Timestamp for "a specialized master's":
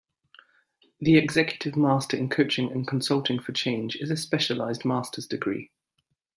4.09-5.27